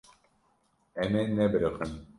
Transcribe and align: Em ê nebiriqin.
Em 1.01 1.11
ê 1.21 1.23
nebiriqin. 1.35 1.91